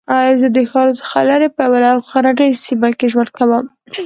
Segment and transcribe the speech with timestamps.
[0.39, 3.65] زه د ښار څخه لرې په یوه غرنۍ سېمه کې ژوند کوم